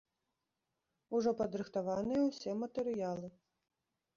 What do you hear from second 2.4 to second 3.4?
матэрыялы.